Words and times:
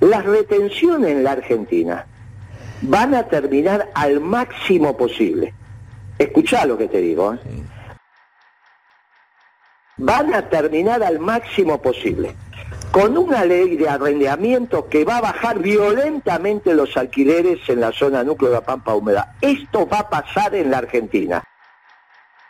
Las 0.00 0.24
retenciones 0.24 1.10
en 1.10 1.24
la 1.24 1.32
Argentina 1.32 2.06
van 2.82 3.14
a 3.14 3.24
terminar 3.28 3.90
al 3.94 4.20
máximo 4.20 4.96
posible. 4.96 5.54
Escuchá 6.18 6.64
lo 6.66 6.76
que 6.78 6.88
te 6.88 6.98
digo. 6.98 7.34
¿eh? 7.34 7.38
Van 9.98 10.32
a 10.34 10.48
terminar 10.48 11.02
al 11.02 11.18
máximo 11.18 11.80
posible. 11.82 12.34
Con 12.90 13.16
una 13.16 13.44
ley 13.44 13.76
de 13.76 13.88
arrendamiento 13.88 14.88
que 14.88 15.04
va 15.04 15.18
a 15.18 15.20
bajar 15.20 15.58
violentamente 15.60 16.74
los 16.74 16.96
alquileres 16.96 17.60
en 17.68 17.80
la 17.80 17.92
zona 17.92 18.24
núcleo 18.24 18.50
de 18.50 18.56
la 18.56 18.62
Pampa 18.64 18.94
Húmeda. 18.94 19.36
Esto 19.40 19.86
va 19.86 19.98
a 20.00 20.08
pasar 20.10 20.54
en 20.54 20.70
la 20.70 20.78
Argentina. 20.78 21.44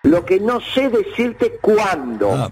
Lo 0.05 0.25
que 0.25 0.41
no 0.41 0.61
sé 0.61 0.89
decirte 0.89 1.59
cuándo. 1.61 2.33
Ah. 2.33 2.51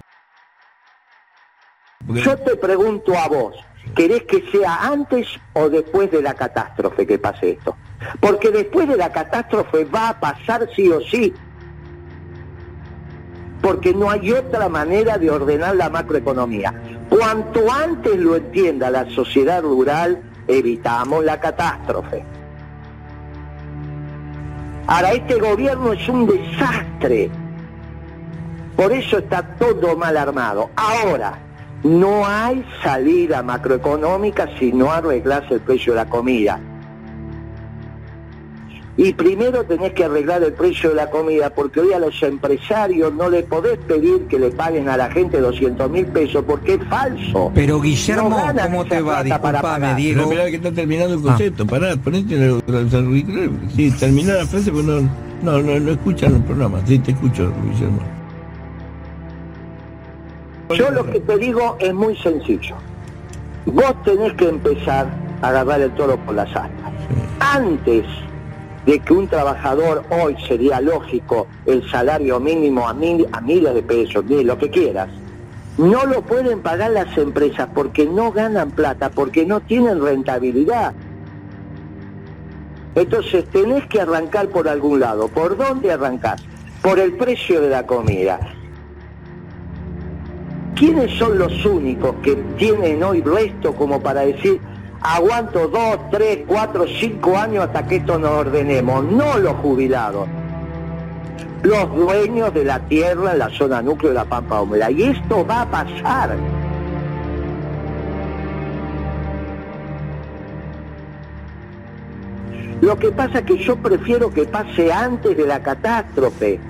Porque- 2.07 2.21
Yo 2.23 2.37
te 2.39 2.57
pregunto 2.57 3.17
a 3.17 3.27
vos, 3.29 3.57
¿querés 3.99 4.23
que 4.23 4.49
sea 4.53 4.87
antes 4.87 5.27
o 5.55 5.69
después 5.69 6.09
de 6.13 6.23
la 6.23 6.33
catástrofe 6.33 7.05
que 7.05 7.19
pase 7.19 7.51
esto? 7.51 7.77
Porque 8.21 8.53
después 8.53 8.87
de 8.87 8.97
la 8.97 9.11
catástrofe 9.11 9.85
va 9.87 10.11
a 10.11 10.21
pasar 10.21 10.69
sí 10.77 10.89
o 10.89 11.01
sí. 11.01 11.35
Porque 13.61 13.93
no 13.93 14.09
hay 14.09 14.31
otra 14.31 14.69
manera 14.69 15.19
de 15.19 15.29
ordenar 15.29 15.75
la 15.75 15.91
macroeconomía. 15.91 16.73
Cuanto 17.09 17.73
antes 17.73 18.17
lo 18.17 18.37
entienda 18.37 18.89
la 18.89 19.11
sociedad 19.11 19.63
rural, 19.63 20.23
evitamos 20.47 21.25
la 21.25 21.41
catástrofe. 21.41 22.25
Ahora, 24.87 25.11
este 25.11 25.41
gobierno 25.41 25.93
es 25.93 26.09
un 26.09 26.25
desastre. 26.25 27.31
Por 28.77 28.93
eso 28.93 29.19
está 29.19 29.43
todo 29.57 29.97
mal 29.97 30.17
armado. 30.17 30.71
Ahora, 30.77 31.48
no 31.85 32.27
hay 32.27 32.65
salida 32.83 33.43
macroeconómica 33.43 34.49
si 34.59 34.73
no 34.73 34.91
arreglas 34.91 35.45
el 35.51 35.61
precio 35.61 35.93
de 35.93 35.97
la 35.97 36.09
comida. 36.09 36.61
Y 38.97 39.13
primero 39.13 39.63
tenés 39.63 39.93
que 39.93 40.03
arreglar 40.03 40.43
el 40.43 40.55
precio 40.55 40.89
de 40.89 40.97
la 40.97 41.09
comida, 41.09 41.51
porque 41.51 41.79
hoy 41.79 41.93
a 41.93 42.01
los 42.01 42.21
empresarios 42.21 43.15
no 43.15 43.31
le 43.31 43.45
podés 43.45 43.79
pedir 43.79 44.27
que 44.27 44.41
le 44.41 44.51
paguen 44.51 44.89
a 44.89 44.97
la 44.97 45.09
gente 45.09 45.39
200 45.39 45.89
mil 45.89 46.05
pesos, 46.07 46.45
porque 46.45 46.75
es 46.75 46.85
falso. 46.89 47.53
Pero 47.55 47.81
Guillermo, 47.81 48.29
No 48.31 48.61
¿cómo 48.61 48.85
te 48.87 49.01
va? 49.01 49.23
Disculpame, 49.23 49.61
pagar. 49.61 49.97
Diego. 49.97 50.23
No, 50.23 50.25
esperá 50.25 50.51
que 50.51 50.57
está 50.57 50.73
terminando 50.73 51.15
el 51.15 51.23
concepto. 51.23 51.65
Pará, 51.65 51.95
ponete 51.97 52.35
en 52.35 52.43
el. 52.43 53.71
Sí, 53.77 53.93
termina 53.93 54.35
la 54.35 54.47
frase, 54.47 54.73
pero 54.73 54.83
no, 54.83 55.01
no, 55.43 55.63
no, 55.63 55.79
no 55.79 55.93
escuchan 55.93 56.35
el 56.35 56.43
programa. 56.43 56.81
Sí, 56.85 56.99
te 56.99 57.13
escucho, 57.13 57.53
Guillermo. 57.71 58.18
Yo 60.75 60.91
lo 60.91 61.05
que 61.11 61.21
te 61.21 61.39
digo 61.39 61.77
es 61.81 61.95
muy 61.95 62.15
sencillo. 62.17 62.77
Vos 63.65 63.95
tenés 64.05 64.35
que 64.35 64.49
empezar 64.49 65.07
a 65.41 65.49
agarrar 65.49 65.81
el 65.81 65.91
toro 65.93 66.17
por 66.19 66.35
las 66.35 66.49
astas. 66.49 66.93
Antes 67.41 68.05
de 68.85 68.99
que 69.01 69.13
un 69.13 69.29
trabajador 69.29 70.05
hoy 70.11 70.37
sería 70.47 70.81
lógico 70.81 71.47
el 71.67 71.89
salario 71.91 72.39
mínimo 72.39 72.87
a, 72.87 72.93
mil, 72.93 73.27
a 73.33 73.41
miles 73.41 73.75
de 73.75 73.83
pesos, 73.83 74.25
mil, 74.25 74.47
lo 74.47 74.59
que 74.59 74.71
quieras, 74.71 75.09
no 75.79 76.05
lo 76.07 76.23
pueden 76.23 76.61
pagar 76.61 76.91
las 76.91 77.17
empresas 77.17 77.69
porque 77.75 78.05
no 78.05 78.33
ganan 78.33 78.71
plata, 78.71 79.11
porque 79.11 79.47
no 79.47 79.61
tienen 79.61 80.03
rentabilidad. 80.03 80.93
Entonces 82.95 83.45
tenés 83.47 83.87
que 83.87 84.01
arrancar 84.01 84.49
por 84.49 84.69
algún 84.69 85.01
lado. 85.01 85.29
¿Por 85.29 85.57
dónde 85.57 85.93
arrancás? 85.93 86.43
Por 86.83 86.99
el 86.99 87.13
precio 87.13 87.61
de 87.61 87.71
la 87.71 87.87
comida. 87.87 88.41
¿Quiénes 90.79 91.11
son 91.19 91.39
los 91.39 91.67
únicos 91.67 92.15
que 92.23 92.37
tienen 92.57 93.03
hoy 93.03 93.21
resto 93.21 93.75
como 93.75 94.01
para 94.01 94.21
decir 94.21 94.61
aguanto 95.01 95.67
dos, 95.67 95.99
tres, 96.13 96.45
cuatro, 96.47 96.87
cinco 96.87 97.37
años 97.37 97.65
hasta 97.65 97.85
que 97.85 97.97
esto 97.97 98.17
nos 98.17 98.31
ordenemos? 98.31 99.03
No 99.07 99.39
los 99.39 99.55
jubilados. 99.55 100.29
Los 101.65 101.93
dueños 101.97 102.55
de 102.55 102.65
la 102.65 102.79
tierra 102.79 103.33
en 103.33 103.41
la 103.41 103.49
zona 103.51 103.83
núcleo 103.83 104.11
de 104.11 104.15
la 104.15 104.25
Pampa 104.25 104.61
Húmeda. 104.61 104.89
Y 104.93 105.03
esto 105.03 105.45
va 105.45 105.63
a 105.63 105.67
pasar. 105.69 106.37
Lo 112.81 112.97
que 112.97 113.11
pasa 113.11 113.41
es 113.41 113.45
que 113.47 113.59
yo 113.59 113.75
prefiero 113.75 114.31
que 114.31 114.45
pase 114.45 114.93
antes 114.93 115.37
de 115.37 115.45
la 115.45 115.61
catástrofe, 115.61 116.61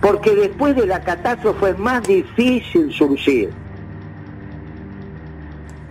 porque 0.00 0.34
después 0.34 0.76
de 0.76 0.86
la 0.86 1.02
catástrofe 1.02 1.70
es 1.70 1.78
más 1.78 2.06
difícil 2.06 2.92
surgir. 2.92 3.50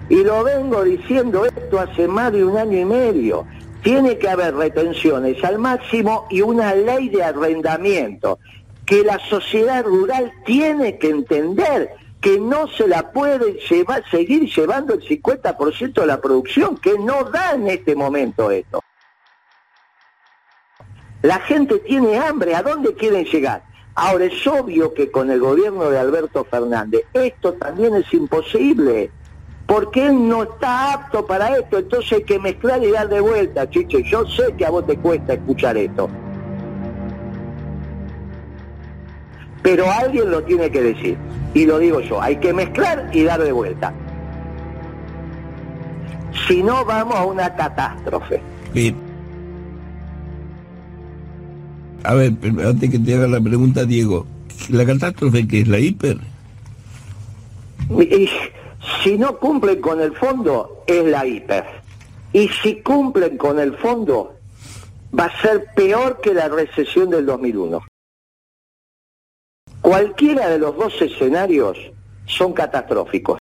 Y 0.09 0.23
lo 0.23 0.43
vengo 0.43 0.83
diciendo 0.83 1.45
esto 1.45 1.79
hace 1.79 2.07
más 2.07 2.31
de 2.31 2.45
un 2.45 2.57
año 2.57 2.77
y 2.77 2.85
medio. 2.85 3.45
Tiene 3.83 4.17
que 4.17 4.29
haber 4.29 4.55
retenciones 4.55 5.43
al 5.43 5.59
máximo 5.59 6.25
y 6.29 6.41
una 6.41 6.73
ley 6.73 7.09
de 7.09 7.23
arrendamiento 7.23 8.39
que 8.85 9.03
la 9.03 9.19
sociedad 9.19 9.83
rural 9.83 10.31
tiene 10.45 10.97
que 10.97 11.09
entender 11.09 11.91
que 12.21 12.39
no 12.39 12.67
se 12.67 12.87
la 12.87 13.11
puede 13.11 13.59
llevar, 13.69 14.03
seguir 14.09 14.49
llevando 14.51 14.93
el 14.93 15.01
50% 15.01 15.93
de 15.93 16.05
la 16.05 16.19
producción, 16.19 16.77
que 16.77 16.97
no 16.97 17.25
da 17.25 17.51
en 17.51 17.67
este 17.67 17.95
momento 17.95 18.49
esto. 18.49 18.81
La 21.21 21.39
gente 21.39 21.79
tiene 21.79 22.17
hambre, 22.17 22.55
¿a 22.55 22.63
dónde 22.63 22.93
quieren 22.95 23.25
llegar? 23.25 23.63
Ahora 23.99 24.25
es 24.25 24.45
obvio 24.45 24.93
que 24.93 25.09
con 25.09 25.31
el 25.31 25.39
gobierno 25.39 25.89
de 25.89 25.97
Alberto 25.97 26.43
Fernández 26.43 27.01
esto 27.13 27.53
también 27.53 27.95
es 27.95 28.13
imposible, 28.13 29.09
porque 29.65 30.05
él 30.05 30.27
no 30.29 30.43
está 30.43 30.93
apto 30.93 31.25
para 31.25 31.57
esto, 31.57 31.79
entonces 31.79 32.11
hay 32.11 32.23
que 32.23 32.37
mezclar 32.37 32.83
y 32.83 32.91
dar 32.91 33.09
de 33.09 33.19
vuelta, 33.19 33.67
Chiche. 33.67 34.03
Yo 34.03 34.23
sé 34.27 34.53
que 34.55 34.67
a 34.67 34.69
vos 34.69 34.85
te 34.85 34.97
cuesta 34.97 35.33
escuchar 35.33 35.77
esto. 35.77 36.07
Pero 39.63 39.91
alguien 39.91 40.29
lo 40.29 40.43
tiene 40.43 40.69
que 40.69 40.83
decir, 40.83 41.17
y 41.55 41.65
lo 41.65 41.79
digo 41.79 41.99
yo, 42.01 42.21
hay 42.21 42.35
que 42.35 42.53
mezclar 42.53 43.09
y 43.11 43.23
dar 43.23 43.41
de 43.41 43.51
vuelta. 43.51 43.91
Si 46.47 46.61
no, 46.61 46.85
vamos 46.85 47.15
a 47.15 47.25
una 47.25 47.55
catástrofe. 47.55 48.43
A 52.07 52.13
ver, 52.13 52.31
antes 52.65 52.89
que 52.89 52.99
te 52.99 53.15
haga 53.15 53.27
la 53.27 53.41
pregunta, 53.41 53.83
Diego, 53.83 54.25
¿la 54.69 54.85
catástrofe 54.85 55.45
que 55.45 55.59
es 55.59 55.67
la 55.67 55.77
hiper? 55.77 56.17
Si 59.03 59.17
no 59.17 59.37
cumplen 59.37 59.81
con 59.81 59.99
el 59.99 60.15
fondo, 60.15 60.85
es 60.87 61.03
la 61.03 61.25
hiper. 61.25 61.65
Y 62.31 62.47
si 62.47 62.81
cumplen 62.81 63.37
con 63.37 63.59
el 63.59 63.75
fondo, 63.75 64.35
va 65.17 65.25
a 65.25 65.41
ser 65.41 65.65
peor 65.75 66.21
que 66.21 66.33
la 66.33 66.47
recesión 66.47 67.09
del 67.09 67.25
2001. 67.25 67.85
Cualquiera 69.81 70.47
de 70.47 70.59
los 70.59 70.77
dos 70.77 71.01
escenarios 71.01 71.77
son 72.25 72.53
catastróficos. 72.53 73.37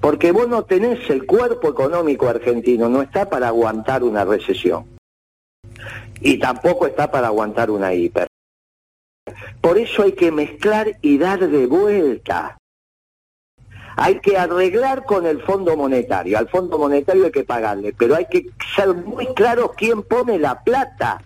Porque 0.00 0.30
vos 0.30 0.46
no 0.46 0.62
tenés 0.64 1.10
el 1.10 1.26
cuerpo 1.26 1.70
económico 1.70 2.28
argentino, 2.28 2.88
no 2.88 3.02
está 3.02 3.28
para 3.28 3.48
aguantar 3.48 4.04
una 4.04 4.24
recesión. 4.24 4.95
Y 6.20 6.38
tampoco 6.38 6.86
está 6.86 7.10
para 7.10 7.28
aguantar 7.28 7.70
una 7.70 7.92
hiper. 7.94 8.26
Por 9.60 9.78
eso 9.78 10.02
hay 10.02 10.12
que 10.12 10.30
mezclar 10.30 10.98
y 11.02 11.18
dar 11.18 11.48
de 11.48 11.66
vuelta. 11.66 12.56
Hay 13.96 14.20
que 14.20 14.36
arreglar 14.36 15.04
con 15.04 15.26
el 15.26 15.40
Fondo 15.42 15.76
Monetario. 15.76 16.38
Al 16.38 16.48
Fondo 16.48 16.78
Monetario 16.78 17.24
hay 17.24 17.32
que 17.32 17.44
pagarle, 17.44 17.94
pero 17.96 18.14
hay 18.14 18.26
que 18.30 18.46
ser 18.74 18.94
muy 18.94 19.26
claro 19.34 19.72
quién 19.76 20.02
pone 20.02 20.38
la 20.38 20.62
plata. 20.62 21.22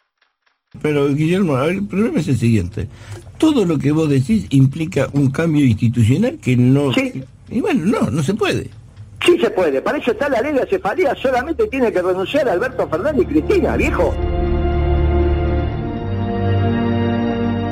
Pero, 0.80 1.08
Guillermo, 1.08 1.56
a 1.56 1.66
ver, 1.66 1.76
el 1.76 1.86
problema 1.86 2.20
es 2.20 2.28
el 2.28 2.38
siguiente. 2.38 2.86
Todo 3.38 3.64
lo 3.64 3.76
que 3.78 3.90
vos 3.90 4.08
decís 4.08 4.46
implica 4.50 5.08
un 5.12 5.30
cambio 5.30 5.64
institucional 5.64 6.38
que 6.38 6.56
no... 6.56 6.92
Sí. 6.92 7.24
Y 7.48 7.60
bueno, 7.60 7.86
no, 7.86 8.10
no 8.10 8.22
se 8.22 8.34
puede. 8.34 8.70
Sí 9.24 9.38
se 9.38 9.50
puede, 9.50 9.82
para 9.82 9.98
eso 9.98 10.12
está 10.12 10.28
la 10.28 10.40
ley 10.40 10.52
de 10.54 10.66
cefalía, 10.66 11.14
solamente 11.14 11.66
tiene 11.66 11.92
que 11.92 12.00
renunciar 12.00 12.48
Alberto 12.48 12.88
Fernández 12.88 13.24
y 13.24 13.26
Cristina, 13.26 13.76
viejo. 13.76 14.14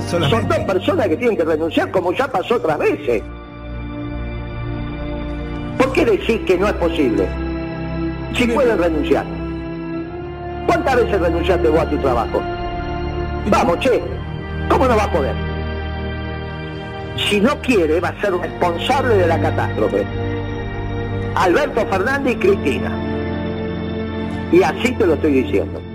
Son 0.08 0.48
dos 0.48 0.58
personas 0.60 1.06
que 1.08 1.16
tienen 1.18 1.36
que 1.36 1.44
renunciar 1.44 1.90
como 1.90 2.12
ya 2.14 2.26
pasó 2.28 2.56
otras 2.56 2.78
veces. 2.78 3.22
¿Por 5.76 5.92
qué 5.92 6.04
decís 6.06 6.40
que 6.46 6.56
no 6.56 6.66
es 6.66 6.72
posible? 6.74 7.28
Si 8.34 8.46
pueden 8.46 8.78
renunciar. 8.78 9.26
¿Cuántas 10.66 10.96
veces 10.96 11.20
renunciaste 11.20 11.68
vos 11.68 11.80
a 11.80 11.90
tu 11.90 11.98
trabajo? 11.98 12.42
Vamos, 13.50 13.80
che, 13.80 14.02
¿cómo 14.70 14.86
no 14.86 14.96
va 14.96 15.04
a 15.04 15.12
poder? 15.12 15.34
Si 17.28 17.40
no 17.40 17.60
quiere, 17.60 18.00
va 18.00 18.08
a 18.08 18.20
ser 18.20 18.32
responsable 18.32 19.14
de 19.14 19.26
la 19.26 19.38
catástrofe. 19.40 20.06
Alberto 21.34 21.86
Fernández 21.86 22.34
y 22.34 22.38
Cristina. 22.38 22.90
Y 24.52 24.62
así 24.62 24.92
te 24.92 25.06
lo 25.06 25.14
estoy 25.14 25.42
diciendo. 25.42 25.87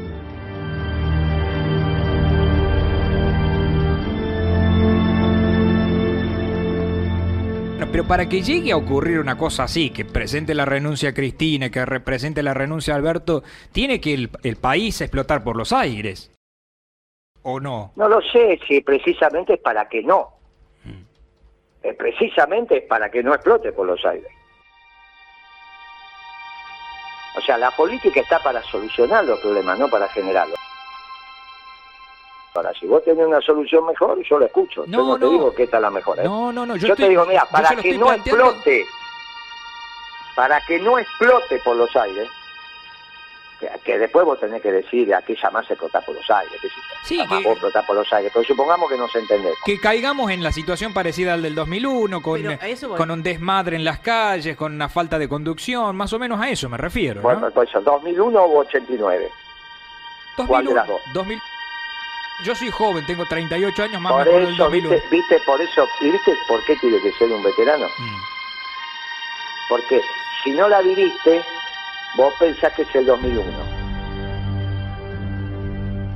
Pero 7.94 8.08
para 8.08 8.28
que 8.28 8.42
llegue 8.42 8.72
a 8.72 8.78
ocurrir 8.78 9.20
una 9.20 9.38
cosa 9.38 9.66
así, 9.66 9.92
que 9.92 10.04
presente 10.04 10.56
la 10.56 10.66
renuncia 10.66 11.10
a 11.10 11.14
Cristina, 11.14 11.70
que 11.70 11.86
represente 11.86 12.42
la 12.42 12.56
renuncia 12.56 12.96
a 12.96 12.98
Alberto, 12.98 13.44
tiene 13.72 14.02
que 14.02 14.16
el, 14.16 14.32
el 14.42 14.56
país 14.56 15.00
explotar 15.00 15.44
por 15.44 15.56
los 15.56 15.72
aires. 15.72 16.32
¿O 17.44 17.60
no? 17.60 17.92
No 17.96 18.10
lo 18.10 18.20
sé 18.20 18.60
si 18.68 18.82
precisamente 18.82 19.54
es 19.54 19.60
para 19.60 19.88
que 19.88 20.02
no. 20.02 20.30
Eh, 21.84 21.94
precisamente 21.94 22.78
es 22.78 22.84
para 22.86 23.12
que 23.12 23.22
no 23.22 23.32
explote 23.36 23.72
por 23.72 23.86
los 23.86 24.04
aires. 24.04 24.32
O 27.38 27.42
sea, 27.42 27.60
la 27.60 27.70
política 27.70 28.22
está 28.22 28.40
para 28.40 28.64
solucionar 28.64 29.24
los 29.24 29.40
problemas, 29.40 29.78
no 29.78 29.88
para 29.88 30.08
generarlos. 30.08 30.58
Ahora, 32.56 32.72
si 32.80 32.86
vos 32.86 33.04
tenés 33.04 33.26
una 33.26 33.42
solución 33.42 33.86
mejor, 33.86 34.22
yo 34.24 34.38
la 34.40 34.46
escucho. 34.46 34.84
No, 34.88 34.98
yo 35.00 35.04
no, 35.08 35.16
te 35.18 35.26
no. 35.26 35.32
digo 35.32 35.56
que 35.56 35.64
esta 35.64 35.78
es 35.78 35.82
la 35.82 35.90
mejor. 35.90 36.20
¿eh? 36.20 36.24
No, 36.24 36.52
no, 36.52 36.66
no. 36.66 36.76
Yo, 36.76 36.88
Yo, 36.90 36.96
te 36.96 37.10
digo, 37.10 37.26
mira, 37.26 37.46
para 37.52 37.70
que 37.76 37.98
no 37.98 38.06
planteando- 38.08 38.50
explote, 38.52 38.86
para 40.36 40.62
que 40.62 40.80
no 40.80 41.00
explote 41.00 41.60
por 41.66 41.76
los 41.76 41.96
aires, 41.96 42.28
que, 43.60 43.70
que 43.84 43.98
después 43.98 44.24
vos 44.26 44.40
tenés 44.40 44.62
que 44.62 44.72
decir 44.72 45.14
a 45.16 45.22
qué 45.24 45.36
llamarse 45.36 45.74
explotar 45.74 46.04
por 46.06 46.14
los 46.16 46.30
aires, 46.30 46.54
sé 46.62 46.68
yo. 46.68 46.76
Sí, 47.04 47.18
que- 47.28 47.36
vos 47.44 47.54
explotar 47.54 47.86
por 47.88 47.96
los 47.96 48.14
aires, 48.14 48.32
pero 48.34 48.46
supongamos 48.46 48.88
que 48.90 48.98
nos 48.98 49.16
entendemos. 49.16 49.58
Que 49.66 49.80
caigamos 49.80 50.30
en 50.32 50.44
la 50.44 50.52
situación 50.52 50.94
parecida 50.94 51.34
al 51.34 51.42
del 51.42 51.56
2001, 51.56 52.22
con, 52.22 52.42
con 52.98 53.10
un 53.12 53.24
desmadre 53.24 53.78
en 53.78 53.84
las 53.84 54.00
calles, 54.00 54.56
con 54.56 54.74
una 54.74 54.90
falta 54.90 55.18
de 55.18 55.28
conducción, 55.28 55.96
más 55.96 56.14
o 56.14 56.20
menos 56.20 56.40
a 56.40 56.50
eso 56.50 56.70
me 56.70 56.78
refiero. 56.78 57.16
¿no? 57.16 57.22
Bueno, 57.24 57.50
pues 57.52 57.70
eso, 57.70 57.82
2001 57.82 58.46
u 58.46 58.58
89. 58.60 59.30
¿cuál 60.48 60.66
de 60.66 60.74
las 60.74 60.88
dos? 60.88 61.00
2000 61.14 61.40
Yo 62.42 62.56
soy 62.56 62.70
joven, 62.72 63.06
tengo 63.06 63.26
38 63.26 63.84
años, 63.84 64.02
más 64.02 64.14
Por 64.14 64.26
me 64.26 64.32
del 64.32 64.54
eso, 64.54 64.64
2001. 64.64 64.90
viste, 64.90 65.10
viste, 65.10 65.40
por 65.46 65.62
eso, 65.62 65.88
¿y 66.02 66.10
viste 66.12 66.34
por 66.48 66.64
qué 66.66 66.76
tiene 66.78 67.00
que 67.02 67.12
ser 67.14 67.32
un 67.32 67.44
veterano? 67.44 67.86
Mm. 67.86 68.22
Porque 69.70 70.02
si 70.44 70.52
no 70.52 70.68
la 70.68 70.82
viviste, 70.82 71.44
vos 72.18 72.34
pensás 72.40 72.74
que 72.74 72.82
es 72.82 72.96
el 72.96 73.06
2001. 73.06 73.48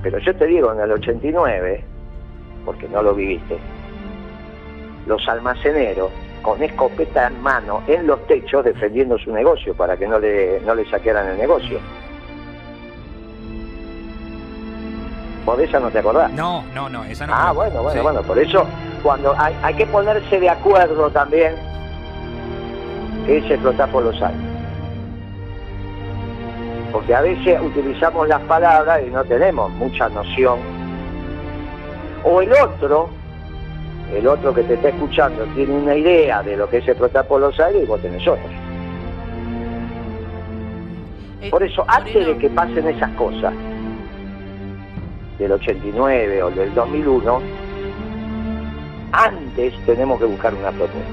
Pero 0.03 0.19
yo 0.19 0.35
te 0.35 0.47
digo, 0.47 0.73
en 0.73 0.79
el 0.81 0.91
89, 0.91 1.83
porque 2.65 2.89
no 2.89 3.01
lo 3.01 3.13
viviste, 3.13 3.57
los 5.05 5.27
almaceneros 5.27 6.11
con 6.41 6.61
escopeta 6.61 7.27
en 7.27 7.41
mano 7.41 7.83
en 7.87 8.07
los 8.07 8.25
techos 8.27 8.63
defendiendo 8.63 9.17
su 9.17 9.31
negocio 9.31 9.73
para 9.73 9.97
que 9.97 10.07
no 10.07 10.19
le, 10.19 10.61
no 10.61 10.75
le 10.75 10.89
saquearan 10.89 11.27
el 11.29 11.37
negocio. 11.37 11.79
¿Vos 15.47 15.57
de 15.57 15.63
esa 15.63 15.79
no 15.79 15.89
te 15.89 15.99
acordás? 15.99 16.29
No, 16.33 16.61
no, 16.75 16.89
no, 16.89 17.05
esa 17.05 17.25
no. 17.25 17.33
Ah, 17.33 17.47
me- 17.47 17.53
bueno, 17.53 17.81
bueno, 17.83 17.91
sí. 17.93 17.99
bueno, 18.03 18.21
por 18.21 18.37
eso 18.37 18.65
cuando 19.01 19.33
hay, 19.39 19.55
hay 19.63 19.73
que 19.75 19.85
ponerse 19.87 20.41
de 20.41 20.49
acuerdo 20.49 21.09
también 21.09 21.55
que 23.25 23.37
es 23.37 23.49
explotar 23.49 23.89
por 23.89 24.03
los 24.03 24.21
aires. 24.21 24.41
Porque 26.91 27.15
a 27.15 27.21
veces 27.21 27.61
utilizamos 27.61 28.27
las 28.27 28.41
palabras 28.41 29.01
y 29.07 29.09
no 29.09 29.23
tenemos 29.23 29.71
mucha 29.71 30.09
noción. 30.09 30.59
O 32.25 32.41
el 32.41 32.51
otro, 32.51 33.07
el 34.13 34.27
otro 34.27 34.53
que 34.53 34.63
te 34.63 34.73
está 34.73 34.89
escuchando 34.89 35.45
tiene 35.55 35.73
una 35.73 35.95
idea 35.95 36.43
de 36.43 36.57
lo 36.57 36.69
que 36.69 36.77
es 36.79 36.87
los 37.39 37.57
aires 37.57 37.83
y 37.83 37.85
vos 37.85 38.01
tenés 38.01 38.27
otra. 38.27 38.43
Eh, 41.41 41.49
Por 41.49 41.63
eso, 41.63 41.85
antes 41.87 42.25
de 42.27 42.37
que 42.37 42.49
pasen 42.49 42.85
esas 42.89 43.11
cosas, 43.11 43.53
del 45.37 45.51
89 45.51 46.43
o 46.43 46.51
del 46.51 46.73
2001, 46.73 47.41
antes 49.11 49.73
tenemos 49.85 50.19
que 50.19 50.25
buscar 50.25 50.53
una 50.53 50.71
propuesta. 50.71 51.11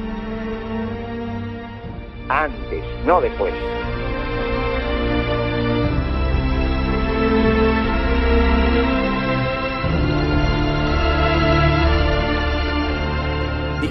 Antes, 2.28 2.84
no 3.06 3.20
después. 3.20 3.52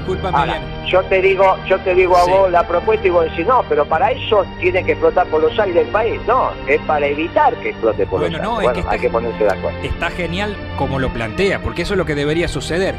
Discúlpame, 0.03 0.38
Ahora, 0.38 0.59
bien. 0.59 0.85
yo 0.85 1.01
te 1.03 1.21
digo, 1.21 1.55
yo 1.65 1.79
te 1.79 1.95
digo 1.95 2.17
a 2.17 2.25
Sí. 2.25 2.31
vos 2.31 2.51
la 2.51 2.67
propuesta 2.67 3.07
y 3.07 3.09
vos 3.09 3.23
decís, 3.25 3.47
no, 3.47 3.63
pero 3.69 3.85
para 3.85 4.11
eso 4.11 4.45
tiene 4.59 4.83
que 4.83 4.91
explotar 4.91 5.25
por 5.27 5.41
los 5.41 5.57
aires 5.57 5.75
del 5.75 5.88
país. 5.88 6.19
No, 6.27 6.51
es 6.67 6.81
para 6.81 7.05
evitar 7.07 7.55
que 7.55 7.69
explote 7.69 8.05
por 8.05 8.19
Bueno, 8.19 8.38
los 8.38 8.45
no, 8.45 8.59
aires. 8.59 8.59
es 8.59 8.63
Bueno, 8.65 8.73
que 8.73 8.79
está- 8.81 8.91
hay 8.91 9.00
que 9.00 9.09
ponerse 9.09 9.44
de 9.45 9.50
acuerdo. 9.59 9.79
Está 9.81 10.09
genial 10.11 10.57
como 10.77 11.00
lo 11.00 11.09
plantea, 11.13 11.61
porque 11.61 11.83
eso 11.83 11.94
es 11.94 11.97
lo 11.97 12.05
que 12.05 12.15
debería 12.15 12.50
suceder. 12.50 12.95